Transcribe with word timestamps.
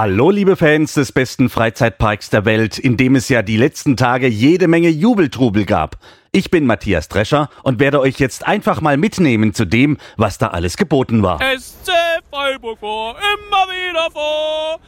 Hallo 0.00 0.30
liebe 0.30 0.54
Fans 0.54 0.94
des 0.94 1.10
besten 1.10 1.48
Freizeitparks 1.48 2.30
der 2.30 2.44
Welt, 2.44 2.78
in 2.78 2.96
dem 2.96 3.16
es 3.16 3.28
ja 3.28 3.42
die 3.42 3.56
letzten 3.56 3.96
Tage 3.96 4.28
jede 4.28 4.68
Menge 4.68 4.90
Jubeltrubel 4.90 5.64
gab. 5.64 5.96
Ich 6.30 6.52
bin 6.52 6.66
Matthias 6.66 7.08
Drescher 7.08 7.50
und 7.64 7.80
werde 7.80 7.98
euch 7.98 8.20
jetzt 8.20 8.46
einfach 8.46 8.80
mal 8.80 8.96
mitnehmen 8.96 9.54
zu 9.54 9.64
dem, 9.64 9.98
was 10.16 10.38
da 10.38 10.50
alles 10.50 10.76
geboten 10.76 11.24
war. 11.24 11.40
SC 11.40 11.90
Freiburg 12.30 12.78
vor, 12.78 13.16
immer 13.16 13.66
wieder 13.72 14.08
vor. 14.12 14.78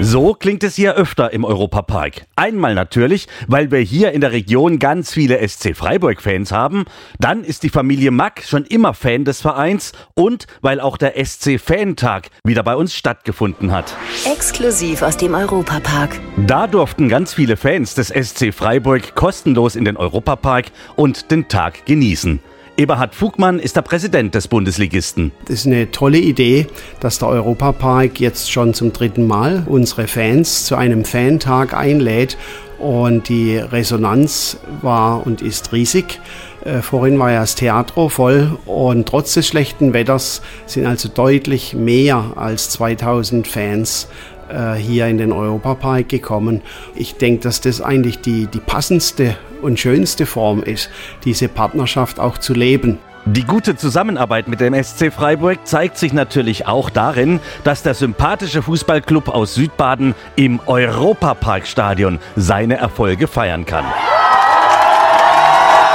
So 0.00 0.34
klingt 0.34 0.64
es 0.64 0.74
hier 0.74 0.94
öfter 0.94 1.32
im 1.32 1.44
Europapark. 1.44 2.26
Einmal 2.34 2.74
natürlich, 2.74 3.28
weil 3.46 3.70
wir 3.70 3.78
hier 3.78 4.10
in 4.12 4.20
der 4.20 4.32
Region 4.32 4.80
ganz 4.80 5.12
viele 5.12 5.46
SC 5.46 5.76
Freiburg-Fans 5.76 6.50
haben. 6.50 6.86
Dann 7.20 7.44
ist 7.44 7.62
die 7.62 7.68
Familie 7.68 8.10
Mack 8.10 8.42
schon 8.44 8.64
immer 8.64 8.94
Fan 8.94 9.24
des 9.24 9.40
Vereins 9.40 9.92
und 10.14 10.46
weil 10.60 10.80
auch 10.80 10.96
der 10.96 11.24
SC 11.24 11.60
Fantag 11.60 12.30
wieder 12.44 12.64
bei 12.64 12.74
uns 12.74 12.94
stattgefunden 12.94 13.70
hat. 13.70 13.94
Exklusiv 14.24 15.02
aus 15.02 15.16
dem 15.16 15.34
Europapark. 15.34 16.18
Da 16.36 16.66
durften 16.66 17.08
ganz 17.08 17.32
viele 17.32 17.56
Fans 17.56 17.94
des 17.94 18.08
SC 18.08 18.52
Freiburg 18.52 19.14
kostenlos 19.14 19.76
in 19.76 19.84
den 19.84 19.96
Europapark 19.96 20.66
und 20.96 21.30
den 21.30 21.48
Tag 21.48 21.86
genießen. 21.86 22.40
Eberhard 22.78 23.14
Fugmann 23.14 23.58
ist 23.58 23.76
der 23.76 23.82
Präsident 23.82 24.34
des 24.34 24.48
Bundesligisten. 24.48 25.30
Das 25.44 25.60
ist 25.60 25.66
eine 25.66 25.90
tolle 25.90 26.18
Idee, 26.18 26.66
dass 27.00 27.18
der 27.18 27.28
Europapark 27.28 28.18
jetzt 28.18 28.50
schon 28.50 28.72
zum 28.72 28.94
dritten 28.94 29.26
Mal 29.26 29.64
unsere 29.66 30.08
Fans 30.08 30.64
zu 30.64 30.76
einem 30.76 31.04
Fantag 31.04 31.74
einlädt. 31.74 32.38
Und 32.82 33.28
die 33.28 33.58
Resonanz 33.58 34.58
war 34.80 35.24
und 35.24 35.40
ist 35.40 35.72
riesig. 35.72 36.20
Äh, 36.64 36.82
vorhin 36.82 37.16
war 37.18 37.30
ja 37.30 37.40
das 37.40 37.54
Theatro 37.54 38.08
voll 38.08 38.58
und 38.66 39.08
trotz 39.08 39.34
des 39.34 39.46
schlechten 39.46 39.92
Wetters 39.92 40.42
sind 40.66 40.86
also 40.86 41.08
deutlich 41.08 41.74
mehr 41.74 42.32
als 42.34 42.70
2000 42.70 43.46
Fans 43.46 44.08
äh, 44.48 44.74
hier 44.74 45.06
in 45.06 45.18
den 45.18 45.30
Europapark 45.30 46.08
gekommen. 46.08 46.60
Ich 46.96 47.14
denke, 47.14 47.42
dass 47.42 47.60
das 47.60 47.80
eigentlich 47.80 48.18
die, 48.18 48.46
die 48.46 48.60
passendste 48.60 49.36
und 49.60 49.78
schönste 49.78 50.26
Form 50.26 50.62
ist, 50.62 50.90
diese 51.24 51.48
Partnerschaft 51.48 52.18
auch 52.18 52.38
zu 52.38 52.52
leben. 52.52 52.98
Die 53.24 53.44
gute 53.44 53.76
Zusammenarbeit 53.76 54.48
mit 54.48 54.58
dem 54.58 54.74
SC 54.74 55.12
Freiburg 55.12 55.64
zeigt 55.64 55.96
sich 55.96 56.12
natürlich 56.12 56.66
auch 56.66 56.90
darin, 56.90 57.38
dass 57.62 57.84
der 57.84 57.94
sympathische 57.94 58.62
Fußballclub 58.62 59.28
aus 59.28 59.54
Südbaden 59.54 60.16
im 60.34 60.58
Europaparkstadion 60.66 62.18
seine 62.34 62.78
Erfolge 62.78 63.28
feiern 63.28 63.64
kann. 63.64 63.84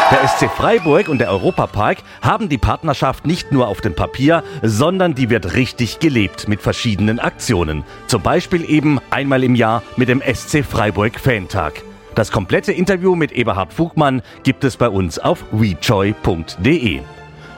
Der 0.10 0.26
SC 0.26 0.50
Freiburg 0.50 1.10
und 1.10 1.18
der 1.18 1.30
Europapark 1.30 1.98
haben 2.22 2.48
die 2.48 2.58
Partnerschaft 2.58 3.28
nicht 3.28 3.52
nur 3.52 3.68
auf 3.68 3.82
dem 3.82 3.94
Papier, 3.94 4.42
sondern 4.64 5.14
die 5.14 5.30
wird 5.30 5.54
richtig 5.54 6.00
gelebt 6.00 6.48
mit 6.48 6.62
verschiedenen 6.62 7.20
Aktionen. 7.20 7.84
Zum 8.08 8.22
Beispiel 8.22 8.64
eben 8.70 9.02
einmal 9.10 9.44
im 9.44 9.56
Jahr 9.56 9.84
mit 9.98 10.08
dem 10.08 10.22
SC 10.22 10.64
Freiburg 10.64 11.20
Fantag. 11.20 11.84
Das 12.16 12.32
komplette 12.32 12.72
Interview 12.72 13.18
mit 13.18 13.34
Eberhard 13.34 13.74
Fugmann 13.74 14.22
gibt 14.44 14.64
es 14.64 14.78
bei 14.78 14.88
uns 14.88 15.20
auf 15.20 15.44
wejoy.de. 15.52 17.02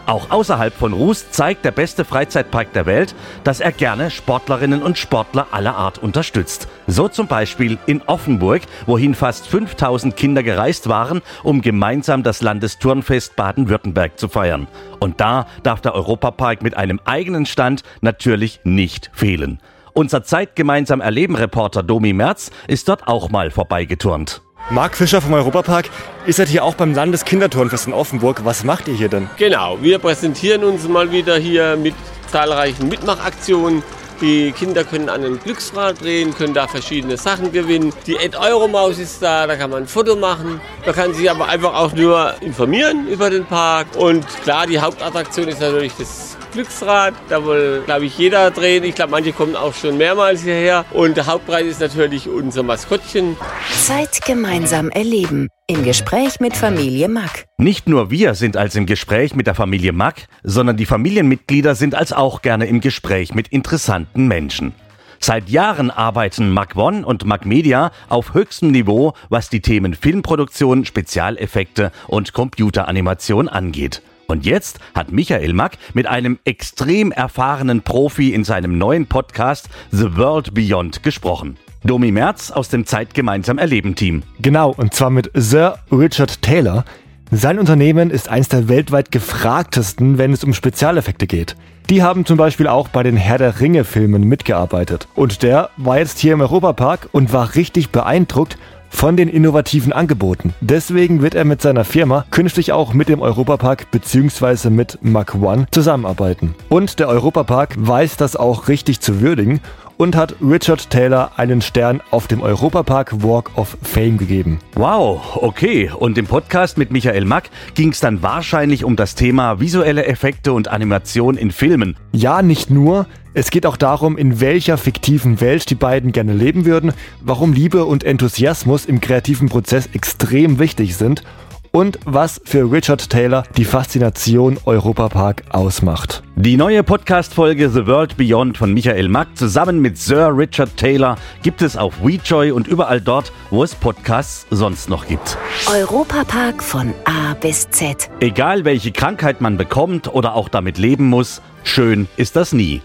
Auch 0.10 0.32
außerhalb 0.32 0.74
von 0.74 0.94
Rust 0.94 1.36
zeigt 1.36 1.64
der 1.66 1.72
beste 1.72 2.04
Freizeitpark 2.04 2.74
der 2.74 2.88
Welt, 2.88 3.14
dass 3.44 3.60
er 3.60 3.72
gerne 3.72 4.10
Sportlerinnen 4.10 4.82
und 4.82 4.98
Sportler 4.98 5.46
aller 5.52 5.76
Art 5.76 6.00
unterstützt. 6.00 6.68
So 6.88 7.08
zum 7.08 7.28
Beispiel 7.28 7.78
in 7.86 8.02
Offenburg, 8.02 8.64
wohin 8.88 9.14
fast 9.14 9.46
5000 9.48 10.18
Kinder 10.18 10.42
gereist 10.42 10.90
waren, 10.90 11.22
um 11.44 11.62
gemeinsam 11.62 12.24
das 12.24 12.42
Landesturnfest 12.42 13.36
Baden-Württemberg 13.36 14.18
zu 14.18 14.30
feiern. 14.30 14.68
Und 15.00 15.22
da 15.22 15.46
darf 15.62 15.80
der 15.80 15.94
Europapark 15.94 16.64
mit 16.64 16.76
einem 16.76 17.00
eigenen 17.06 17.46
Stand 17.46 17.84
natürlich 18.02 18.62
nicht 18.64 19.12
fehlen. 19.14 19.60
Unser 19.94 20.24
Zeitgemeinsam 20.24 21.02
Erleben 21.02 21.36
Reporter 21.36 21.84
Domi 21.84 22.14
Merz 22.14 22.50
ist 22.68 22.90
dort 22.90 23.08
auch 23.08 23.30
mal 23.30 23.52
vorbeigeturnt. 23.52 24.42
Marc 24.72 24.96
Fischer 24.96 25.20
vom 25.20 25.34
Europapark, 25.34 25.90
ihr 26.28 26.34
seid 26.34 26.48
hier 26.48 26.64
auch 26.64 26.76
beim 26.76 26.94
Landeskinderturnfest 26.94 27.88
in 27.88 27.94
Offenburg. 27.94 28.46
Was 28.46 28.64
macht 28.64 28.88
ihr 28.88 28.94
hier 28.94 29.10
denn? 29.10 29.28
Genau, 29.38 29.82
wir 29.82 29.98
präsentieren 29.98 30.64
uns 30.64 30.88
mal 30.88 31.12
wieder 31.12 31.38
hier 31.38 31.76
mit 31.76 31.96
zahlreichen 32.32 32.88
Mitmachaktionen. 32.88 33.82
Die 34.22 34.52
Kinder 34.52 34.84
können 34.84 35.10
an 35.10 35.24
einem 35.24 35.40
Glücksrad 35.40 36.02
drehen, 36.02 36.36
können 36.36 36.54
da 36.54 36.68
verschiedene 36.68 37.18
Sachen 37.18 37.52
gewinnen. 37.52 37.94
Die 38.06 38.18
Ed-Euro-Maus 38.18 39.00
ist 39.00 39.24
da, 39.24 39.48
da 39.48 39.56
kann 39.56 39.70
man 39.70 39.84
ein 39.84 39.88
Foto 39.88 40.16
machen. 40.16 40.60
Man 40.86 40.94
kann 40.94 41.14
sich 41.14 41.32
aber 41.32 41.48
einfach 41.48 41.74
auch 41.74 41.94
nur 41.94 42.36
informieren 42.42 43.08
über 43.08 43.30
den 43.30 43.46
Park. 43.46 43.88
Und 43.98 44.28
klar, 44.44 44.68
die 44.68 44.80
Hauptattraktion 44.80 45.48
ist 45.48 45.62
natürlich 45.62 45.94
das 45.98 46.38
Glücksrad. 46.52 47.14
Da 47.30 47.46
will, 47.46 47.84
glaube 47.86 48.06
ich, 48.06 48.18
jeder 48.18 48.52
drehen. 48.52 48.84
Ich 48.84 48.96
glaube, 48.96 49.12
manche 49.12 49.34
kommen 49.34 49.56
auch 49.56 49.74
schon 49.74 49.98
mehrmals 49.98 50.44
hierher. 50.44 50.86
Und 50.92 51.18
der 51.18 51.28
Hauptpreis 51.28 51.66
ist 51.66 51.82
natürlich 51.82 52.28
unser 52.28 52.64
Maskottchen. 52.64 53.38
Zeit 53.72 54.26
gemeinsam 54.26 54.90
erleben. 54.90 55.48
Im 55.68 55.84
Gespräch 55.84 56.40
mit 56.40 56.56
Familie 56.58 57.10
Mack. 57.10 57.46
Nicht 57.58 57.88
nur 57.88 58.12
wir 58.12 58.34
sind 58.36 58.58
als 58.58 58.76
im 58.76 58.86
Gespräch 58.86 59.36
mit 59.36 59.48
der 59.48 59.56
Familie 59.56 59.94
Mack, 59.94 60.28
sondern 60.44 60.78
die 60.78 60.86
Familienmitglieder 60.86 61.76
sind 61.76 61.96
als 61.96 62.14
auch 62.14 62.42
gerne 62.42 62.66
im 62.66 62.82
Gespräch 62.82 63.34
mit 63.34 63.48
interessanten 63.50 64.28
Menschen. 64.28 64.74
Seit 65.22 65.50
Jahren 65.50 65.92
arbeiten 65.92 66.50
Mac 66.50 66.78
One 66.78 67.06
und 67.06 67.26
Mac 67.26 67.46
Media 67.46 67.92
auf 68.08 68.34
höchstem 68.34 68.72
Niveau, 68.72 69.14
was 69.28 69.50
die 69.50 69.60
Themen 69.60 69.94
Filmproduktion, 69.94 70.86
Spezialeffekte 70.86 71.92
und 72.08 72.32
Computeranimation 72.34 73.50
angeht. 73.50 74.02
Und 74.30 74.46
jetzt 74.46 74.80
hat 74.94 75.12
Michael 75.12 75.54
Mack 75.54 75.80
mit 75.96 76.06
einem 76.06 76.38
extrem 76.46 77.12
erfahrenen 77.12 77.82
Profi 77.82 78.32
in 78.32 78.44
seinem 78.44 78.78
neuen 78.78 79.08
Podcast 79.08 79.70
The 79.90 80.16
World 80.18 80.54
Beyond 80.54 81.02
gesprochen. 81.02 81.58
Domi 81.84 82.12
Merz 82.12 82.52
aus 82.52 82.70
dem 82.70 82.86
Zeit 82.86 83.16
gemeinsam 83.16 83.58
erleben 83.58 83.96
Team. 83.96 84.22
Genau, 84.40 84.70
und 84.70 84.94
zwar 84.94 85.10
mit 85.10 85.32
Sir 85.34 85.80
Richard 85.92 86.44
Taylor. 86.44 86.86
Sein 87.32 87.58
Unternehmen 87.58 88.12
ist 88.12 88.30
eines 88.30 88.50
der 88.50 88.70
weltweit 88.70 89.12
gefragtesten, 89.12 90.20
wenn 90.20 90.32
es 90.32 90.44
um 90.44 90.54
Spezialeffekte 90.54 91.26
geht. 91.26 91.56
Die 91.90 92.04
haben 92.04 92.24
zum 92.24 92.38
Beispiel 92.38 92.68
auch 92.68 92.88
bei 92.88 93.02
den 93.02 93.18
Herr 93.18 93.40
der 93.40 93.60
Ringe 93.60 93.84
Filmen 93.84 94.26
mitgearbeitet. 94.26 95.08
Und 95.16 95.42
der 95.42 95.72
war 95.76 95.98
jetzt 95.98 96.20
hier 96.20 96.34
im 96.34 96.42
Europapark 96.42 97.10
und 97.14 97.34
war 97.34 97.56
richtig 97.56 97.90
beeindruckt 97.90 98.60
von 98.90 99.16
den 99.16 99.30
innovativen 99.30 99.94
Angeboten. 99.94 100.54
Deswegen 100.62 101.22
wird 101.22 101.36
er 101.36 101.46
mit 101.46 101.62
seiner 101.62 101.86
Firma 101.86 102.26
künftig 102.32 102.72
auch 102.72 102.94
mit 102.94 103.10
dem 103.10 103.22
Europapark 103.22 103.92
bzw. 103.92 104.70
mit 104.70 105.00
Mach 105.02 105.36
One 105.36 105.68
zusammenarbeiten. 105.72 106.56
Und 106.70 107.00
der 107.00 107.08
Europapark 107.08 107.76
weiß 107.78 108.18
das 108.18 108.36
auch 108.36 108.68
richtig 108.68 109.00
zu 109.00 109.22
würdigen 109.22 109.62
und 110.00 110.16
hat 110.16 110.36
Richard 110.42 110.90
Taylor 110.90 111.34
einen 111.36 111.62
Stern 111.62 112.02
auf 112.10 112.28
dem 112.28 112.42
Europapark 112.42 113.22
Walk 113.22 113.52
of 113.58 113.78
Fame 113.82 114.18
gegeben. 114.18 114.60
Wow, 114.76 115.36
okay. 115.36 115.92
Und 115.92 116.18
im 116.18 116.26
Podcast 116.26 116.78
mit 116.78 116.90
Michael 116.90 117.26
Mack 117.26 117.50
ging 117.76 117.90
es 117.90 118.00
dann 118.00 118.24
wahrscheinlich 118.24 118.86
um 118.86 118.96
das 118.96 119.16
Thema 119.16 119.60
visuelle 119.60 120.06
Effekte 120.06 120.54
und 120.54 120.70
Animation 120.70 121.36
in 121.36 121.52
Filmen. 121.52 121.98
Ja, 122.14 122.42
nicht 122.42 122.70
nur. 122.70 123.08
Es 123.34 123.52
geht 123.52 123.66
auch 123.66 123.76
darum, 123.76 124.18
in 124.18 124.40
welcher 124.40 124.78
fiktiven 124.78 125.42
Welt 125.42 125.70
die 125.70 125.76
beiden 125.76 126.14
gerne 126.14 126.34
leben 126.34 126.66
würden, 126.66 126.94
warum 127.20 127.52
Liebe 127.52 127.84
und 127.84 128.06
Enthusiasmus 128.06 128.86
im 128.86 129.02
kreativen 129.02 129.50
Prozess 129.50 129.90
extrem 129.94 130.60
wichtig 130.60 130.96
sind 130.96 131.24
und 131.72 132.00
was 132.06 132.42
für 132.44 132.72
Richard 132.72 133.10
Taylor 133.10 133.44
die 133.58 133.66
Faszination 133.66 134.58
Europapark 134.66 135.44
ausmacht. 135.50 136.24
Die 136.36 136.58
neue 136.58 136.84
Podcast-Folge 136.84 137.70
The 137.70 137.86
World 137.86 138.18
Beyond 138.18 138.58
von 138.58 138.74
Michael 138.74 139.10
Mack 139.10 139.36
zusammen 139.36 139.80
mit 139.80 139.98
Sir 139.98 140.32
Richard 140.36 140.76
Taylor 140.78 141.18
gibt 141.44 141.62
es 141.62 141.78
auf 141.78 142.04
WeJoy 142.04 142.52
und 142.52 142.68
überall 142.68 143.02
dort, 143.02 143.32
wo 143.50 143.64
es 143.64 143.76
Podcasts 143.76 144.48
sonst 144.50 144.90
noch 144.90 145.08
gibt. 145.08 145.38
Europapark 145.72 146.64
von 146.64 146.94
A 147.06 147.34
bis 147.34 147.70
Z. 147.70 148.10
Egal 148.20 148.66
welche 148.66 148.92
Krankheit 148.92 149.42
man 149.42 149.58
bekommt 149.58 150.14
oder 150.14 150.36
auch 150.36 150.50
damit 150.50 150.78
leben 150.78 151.08
muss, 151.08 151.42
schön 151.64 152.08
ist 152.18 152.36
das 152.36 152.54
nie. 152.54 152.82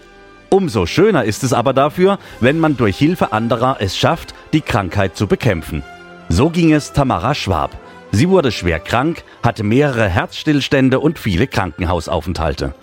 Umso 0.49 0.85
schöner 0.85 1.23
ist 1.23 1.43
es 1.43 1.53
aber 1.53 1.73
dafür, 1.73 2.19
wenn 2.39 2.59
man 2.59 2.77
durch 2.77 2.97
Hilfe 2.97 3.33
anderer 3.33 3.77
es 3.79 3.97
schafft, 3.97 4.33
die 4.53 4.61
Krankheit 4.61 5.17
zu 5.17 5.27
bekämpfen. 5.27 5.83
So 6.29 6.49
ging 6.49 6.71
es 6.71 6.93
Tamara 6.93 7.35
Schwab. 7.35 7.71
Sie 8.15 8.29
wurde 8.29 8.53
schwer 8.53 8.79
krank, 8.79 9.25
hatte 9.43 9.65
mehrere 9.65 10.07
Herzstillstände 10.07 11.01
und 11.01 11.19
viele 11.19 11.47
Krankenhausaufenthalte. 11.47 12.73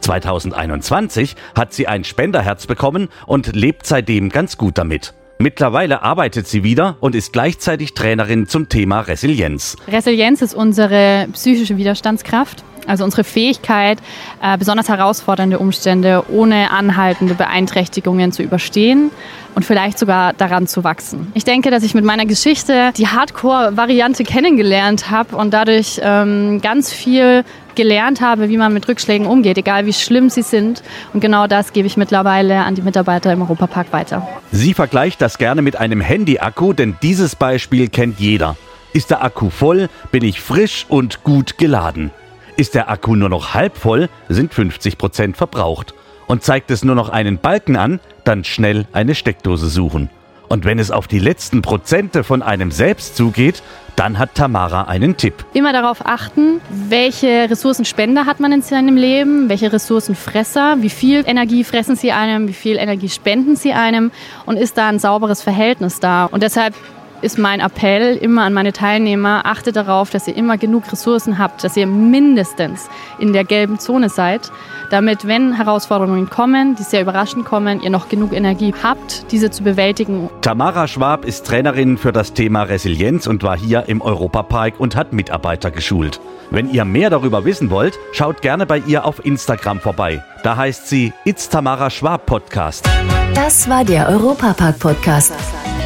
2021 0.00 1.36
hat 1.54 1.72
sie 1.72 1.86
ein 1.86 2.02
Spenderherz 2.02 2.66
bekommen 2.66 3.08
und 3.24 3.54
lebt 3.54 3.86
seitdem 3.86 4.30
ganz 4.30 4.58
gut 4.58 4.78
damit. 4.78 5.14
Mittlerweile 5.38 6.02
arbeitet 6.02 6.48
sie 6.48 6.64
wieder 6.64 6.96
und 6.98 7.14
ist 7.14 7.32
gleichzeitig 7.32 7.94
Trainerin 7.94 8.48
zum 8.48 8.68
Thema 8.68 9.02
Resilienz. 9.02 9.76
Resilienz 9.86 10.42
ist 10.42 10.54
unsere 10.54 11.28
psychische 11.34 11.76
Widerstandskraft. 11.76 12.64
Also 12.90 13.04
unsere 13.04 13.22
Fähigkeit, 13.22 13.98
äh, 14.42 14.58
besonders 14.58 14.88
herausfordernde 14.88 15.60
Umstände 15.60 16.24
ohne 16.28 16.72
anhaltende 16.72 17.34
Beeinträchtigungen 17.34 18.32
zu 18.32 18.42
überstehen 18.42 19.12
und 19.54 19.64
vielleicht 19.64 19.96
sogar 19.96 20.32
daran 20.32 20.66
zu 20.66 20.82
wachsen. 20.82 21.30
Ich 21.34 21.44
denke, 21.44 21.70
dass 21.70 21.84
ich 21.84 21.94
mit 21.94 22.04
meiner 22.04 22.26
Geschichte 22.26 22.90
die 22.96 23.06
Hardcore-Variante 23.06 24.24
kennengelernt 24.24 25.08
habe 25.08 25.36
und 25.36 25.54
dadurch 25.54 26.00
ähm, 26.02 26.60
ganz 26.62 26.92
viel 26.92 27.44
gelernt 27.76 28.20
habe, 28.20 28.48
wie 28.48 28.56
man 28.56 28.74
mit 28.74 28.88
Rückschlägen 28.88 29.28
umgeht, 29.28 29.56
egal 29.56 29.86
wie 29.86 29.92
schlimm 29.92 30.28
sie 30.28 30.42
sind. 30.42 30.82
Und 31.14 31.20
genau 31.20 31.46
das 31.46 31.72
gebe 31.72 31.86
ich 31.86 31.96
mittlerweile 31.96 32.64
an 32.64 32.74
die 32.74 32.82
Mitarbeiter 32.82 33.32
im 33.32 33.42
Europapark 33.42 33.92
weiter. 33.92 34.26
Sie 34.50 34.74
vergleicht 34.74 35.20
das 35.22 35.38
gerne 35.38 35.62
mit 35.62 35.76
einem 35.76 36.00
Handy-Akku, 36.00 36.72
denn 36.72 36.96
dieses 37.02 37.36
Beispiel 37.36 37.88
kennt 37.88 38.18
jeder. 38.18 38.56
Ist 38.92 39.10
der 39.10 39.22
Akku 39.22 39.48
voll, 39.50 39.88
bin 40.10 40.24
ich 40.24 40.40
frisch 40.40 40.86
und 40.88 41.22
gut 41.22 41.56
geladen. 41.56 42.10
Ist 42.56 42.74
der 42.74 42.90
Akku 42.90 43.16
nur 43.16 43.28
noch 43.28 43.54
halb 43.54 43.76
voll, 43.76 44.08
sind 44.28 44.52
50 44.52 44.98
Prozent 44.98 45.36
verbraucht. 45.36 45.94
Und 46.26 46.44
zeigt 46.44 46.70
es 46.70 46.84
nur 46.84 46.94
noch 46.94 47.08
einen 47.08 47.38
Balken 47.38 47.76
an, 47.76 48.00
dann 48.24 48.44
schnell 48.44 48.86
eine 48.92 49.14
Steckdose 49.14 49.68
suchen. 49.68 50.10
Und 50.48 50.64
wenn 50.64 50.80
es 50.80 50.90
auf 50.90 51.06
die 51.06 51.20
letzten 51.20 51.62
Prozente 51.62 52.24
von 52.24 52.42
einem 52.42 52.72
selbst 52.72 53.16
zugeht, 53.16 53.62
dann 53.94 54.18
hat 54.18 54.34
Tamara 54.34 54.82
einen 54.82 55.16
Tipp. 55.16 55.44
Immer 55.52 55.72
darauf 55.72 56.04
achten, 56.04 56.60
welche 56.70 57.48
Ressourcenspender 57.50 58.26
hat 58.26 58.40
man 58.40 58.50
in 58.50 58.62
seinem 58.62 58.96
Leben, 58.96 59.48
welche 59.48 59.72
Ressourcenfresser, 59.72 60.78
wie 60.80 60.90
viel 60.90 61.22
Energie 61.26 61.64
fressen 61.64 61.96
sie 61.96 62.10
einem, 62.10 62.48
wie 62.48 62.52
viel 62.52 62.78
Energie 62.78 63.08
spenden 63.08 63.56
sie 63.56 63.74
einem 63.74 64.10
und 64.44 64.56
ist 64.56 64.76
da 64.76 64.88
ein 64.88 64.98
sauberes 64.98 65.42
Verhältnis 65.42 66.00
da. 66.00 66.24
Und 66.24 66.42
deshalb 66.42 66.74
ist 67.22 67.38
mein 67.38 67.60
Appell 67.60 68.16
immer 68.16 68.42
an 68.42 68.52
meine 68.52 68.72
Teilnehmer, 68.72 69.42
achtet 69.44 69.76
darauf, 69.76 70.10
dass 70.10 70.26
ihr 70.26 70.36
immer 70.36 70.58
genug 70.58 70.90
Ressourcen 70.90 71.38
habt, 71.38 71.62
dass 71.64 71.76
ihr 71.76 71.86
mindestens 71.86 72.88
in 73.18 73.32
der 73.32 73.44
gelben 73.44 73.78
Zone 73.78 74.08
seid, 74.08 74.50
damit, 74.90 75.26
wenn 75.26 75.52
Herausforderungen 75.52 76.30
kommen, 76.30 76.76
die 76.76 76.82
sehr 76.82 77.02
überraschend 77.02 77.44
kommen, 77.44 77.80
ihr 77.82 77.90
noch 77.90 78.08
genug 78.08 78.32
Energie 78.32 78.74
habt, 78.82 79.30
diese 79.30 79.50
zu 79.50 79.62
bewältigen. 79.62 80.30
Tamara 80.40 80.88
Schwab 80.88 81.24
ist 81.24 81.46
Trainerin 81.46 81.98
für 81.98 82.12
das 82.12 82.32
Thema 82.32 82.62
Resilienz 82.62 83.26
und 83.26 83.42
war 83.42 83.56
hier 83.56 83.84
im 83.88 84.00
Europapark 84.00 84.80
und 84.80 84.96
hat 84.96 85.12
Mitarbeiter 85.12 85.70
geschult. 85.70 86.20
Wenn 86.50 86.70
ihr 86.70 86.84
mehr 86.84 87.10
darüber 87.10 87.44
wissen 87.44 87.70
wollt, 87.70 87.98
schaut 88.12 88.42
gerne 88.42 88.66
bei 88.66 88.78
ihr 88.78 89.04
auf 89.04 89.24
Instagram 89.24 89.80
vorbei. 89.80 90.22
Da 90.42 90.56
heißt 90.56 90.88
sie 90.88 91.12
It's 91.24 91.48
Tamara 91.48 91.90
Schwab 91.90 92.26
Podcast. 92.26 92.88
Das 93.34 93.68
war 93.68 93.84
der 93.84 94.08
Europapark 94.08 94.78
Podcast. 94.78 95.32